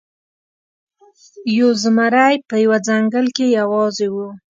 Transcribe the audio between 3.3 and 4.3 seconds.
کې یوازې و.